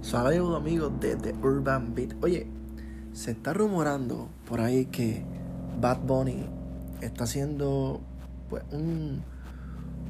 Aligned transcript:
Saludos 0.00 0.56
amigos 0.56 0.92
de 1.00 1.16
The 1.16 1.34
Urban 1.42 1.94
Beat. 1.94 2.14
Oye, 2.22 2.46
se 3.12 3.32
está 3.32 3.52
rumorando 3.52 4.28
por 4.48 4.60
ahí 4.60 4.86
que 4.86 5.22
Bad 5.80 5.98
Bunny 6.00 6.46
está 7.02 7.24
haciendo 7.24 8.00
pues, 8.48 8.62
un, 8.72 9.22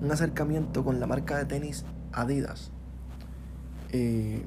un 0.00 0.10
acercamiento 0.12 0.84
con 0.84 1.00
la 1.00 1.06
marca 1.06 1.36
de 1.36 1.46
tenis 1.46 1.84
Adidas. 2.12 2.70
Eh, 3.90 4.46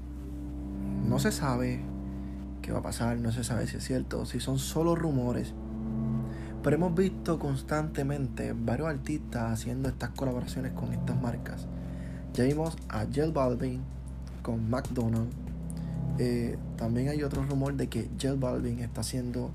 no 1.06 1.20
se 1.20 1.32
sabe 1.32 1.82
qué 2.62 2.72
va 2.72 2.80
a 2.80 2.84
pasar, 2.84 3.18
no 3.18 3.32
se 3.32 3.44
sabe 3.44 3.68
si 3.68 3.78
es 3.78 3.84
cierto, 3.84 4.26
si 4.26 4.40
son 4.40 4.58
solo 4.58 4.96
rumores. 4.96 5.54
Pero 6.64 6.76
hemos 6.76 6.94
visto 6.94 7.40
constantemente 7.40 8.54
varios 8.54 8.88
artistas 8.90 9.52
haciendo 9.52 9.90
estas 9.90 10.12
colaboraciones 10.12 10.74
con 10.74 10.94
estas 10.94 11.20
marcas. 11.20 11.68
Ya 12.34 12.44
vimos 12.44 12.78
a 12.88 13.06
Jel 13.12 13.32
Balvin 13.32 13.82
con 14.44 14.70
McDonald's. 14.70 15.36
Eh, 16.20 16.58
también 16.78 17.10
hay 17.10 17.24
otro 17.24 17.44
rumor 17.44 17.74
de 17.74 17.88
que 17.88 18.10
Jel 18.20 18.38
Balvin 18.38 18.80
está 18.80 19.02
haciendo 19.02 19.52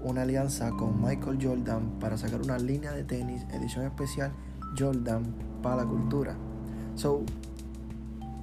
una 0.00 0.22
alianza 0.22 0.70
con 0.70 1.02
Michael 1.02 1.38
Jordan 1.42 1.98
para 1.98 2.16
sacar 2.16 2.40
una 2.42 2.58
línea 2.58 2.92
de 2.92 3.04
tenis 3.04 3.42
edición 3.52 3.84
especial 3.84 4.32
Jordan 4.78 5.24
para 5.62 5.76
la 5.76 5.84
cultura. 5.84 6.36
So, 6.94 7.22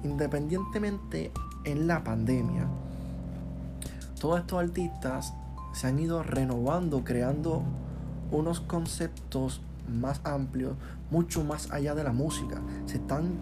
independientemente 0.02 1.30
en 1.64 1.86
la 1.86 2.04
pandemia, 2.04 2.66
todos 4.20 4.40
estos 4.40 4.58
artistas 4.58 5.34
se 5.72 5.86
han 5.86 5.98
ido 5.98 6.22
renovando, 6.22 7.04
creando 7.04 7.62
unos 8.32 8.60
conceptos 8.60 9.60
más 9.88 10.20
amplios, 10.24 10.74
mucho 11.10 11.44
más 11.44 11.70
allá 11.70 11.94
de 11.94 12.02
la 12.02 12.12
música. 12.12 12.60
Se 12.86 12.96
están 12.96 13.34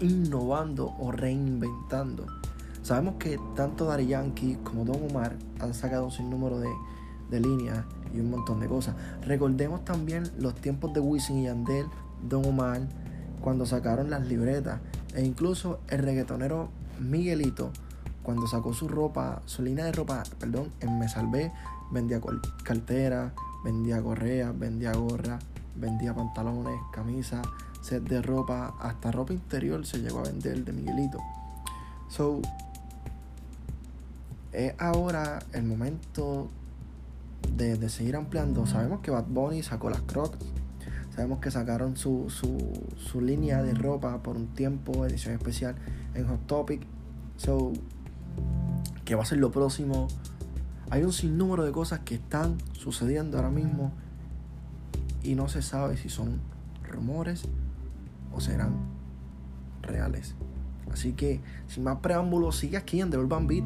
innovando 0.00 0.94
o 0.98 1.12
reinventando. 1.12 2.26
Sabemos 2.82 3.16
que 3.18 3.38
tanto 3.54 3.84
Daddy 3.84 4.06
Yankee 4.06 4.58
como 4.64 4.84
Don 4.84 5.10
Omar 5.10 5.36
han 5.60 5.74
sacado 5.74 6.06
un 6.06 6.10
sinnúmero 6.10 6.58
de, 6.58 6.70
de 7.30 7.40
líneas 7.40 7.84
y 8.14 8.20
un 8.20 8.30
montón 8.30 8.60
de 8.60 8.66
cosas. 8.66 8.94
Recordemos 9.22 9.84
también 9.84 10.30
los 10.38 10.54
tiempos 10.54 10.92
de 10.94 11.00
Wisin 11.00 11.38
y 11.38 11.44
Yandel, 11.44 11.86
Don 12.28 12.44
Omar, 12.46 12.80
cuando 13.40 13.66
sacaron 13.66 14.10
las 14.10 14.26
libretas. 14.26 14.80
E 15.14 15.24
incluso 15.24 15.80
el 15.88 16.00
reggaetonero 16.00 16.70
Miguelito, 16.98 17.70
cuando 18.22 18.46
sacó 18.46 18.72
su 18.72 18.88
ropa, 18.88 19.42
su 19.44 19.62
línea 19.62 19.84
de 19.84 19.92
ropa, 19.92 20.22
perdón, 20.38 20.70
en 20.80 20.98
Me 20.98 21.08
Salvé, 21.08 21.52
vendía 21.90 22.20
cartera, 22.62 23.32
vendía 23.64 24.02
correa, 24.02 24.52
vendía 24.52 24.92
gorra, 24.92 25.38
vendía 25.76 26.14
pantalones, 26.14 26.78
camisas, 26.92 27.46
set 27.80 28.02
de 28.04 28.22
ropa, 28.22 28.74
hasta 28.80 29.10
ropa 29.10 29.32
interior 29.32 29.84
se 29.86 29.98
llegó 29.98 30.20
a 30.20 30.22
vender 30.24 30.64
de 30.64 30.72
Miguelito. 30.72 31.18
So, 32.08 32.40
es 34.52 34.74
ahora 34.78 35.38
el 35.52 35.62
momento 35.62 36.50
de, 37.56 37.76
de, 37.76 37.88
seguir 37.88 38.16
ampliando. 38.16 38.66
Sabemos 38.66 39.00
que 39.00 39.10
Bad 39.10 39.26
Bunny 39.28 39.62
sacó 39.62 39.90
las 39.90 40.02
Crocs. 40.02 40.38
Sabemos 41.14 41.40
que 41.40 41.50
sacaron 41.50 41.96
su, 41.96 42.30
su, 42.30 42.56
su 42.96 43.20
línea 43.20 43.62
de 43.62 43.74
ropa 43.74 44.22
por 44.22 44.36
un 44.36 44.48
tiempo, 44.48 45.04
edición 45.06 45.34
especial 45.34 45.74
en 46.14 46.26
Hot 46.26 46.46
Topic. 46.46 46.82
So, 47.36 47.72
¿qué 49.04 49.14
va 49.14 49.22
a 49.22 49.26
ser 49.26 49.38
lo 49.38 49.50
próximo? 49.50 50.08
Hay 50.90 51.04
un 51.04 51.12
sinnúmero 51.12 51.64
de 51.64 51.70
cosas 51.70 52.00
que 52.00 52.16
están 52.16 52.58
sucediendo 52.72 53.36
ahora 53.36 53.50
mismo 53.50 53.92
y 55.22 55.36
no 55.36 55.48
se 55.48 55.62
sabe 55.62 55.96
si 55.96 56.08
son 56.08 56.40
rumores 56.82 57.44
o 58.32 58.40
serán 58.40 58.74
reales. 59.82 60.34
Así 60.92 61.12
que, 61.12 61.40
sin 61.68 61.84
más 61.84 61.98
preámbulos, 61.98 62.56
sigue 62.56 62.76
aquí 62.76 63.00
en 63.00 63.10
The 63.10 63.18
Urban 63.18 63.46
Beat. 63.46 63.64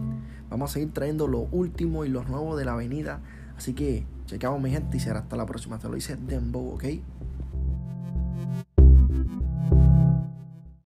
Vamos 0.50 0.70
a 0.70 0.74
seguir 0.74 0.92
trayendo 0.92 1.26
lo 1.26 1.40
último 1.50 2.04
y 2.04 2.10
lo 2.10 2.24
nuevo 2.24 2.56
de 2.56 2.66
la 2.66 2.74
avenida. 2.74 3.20
Así 3.56 3.72
que, 3.72 4.06
chequeamos 4.26 4.60
mi 4.60 4.70
gente 4.70 4.98
y 4.98 5.00
será 5.00 5.20
hasta 5.20 5.36
la 5.36 5.46
próxima. 5.46 5.78
Te 5.78 5.88
lo 5.88 5.94
dice 5.94 6.16
Dembow, 6.16 6.74
¿ok? 6.74 6.84